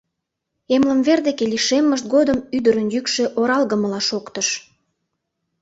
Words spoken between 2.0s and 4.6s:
годым ӱдырын йӱкшӧ оралгымыла шоктыш.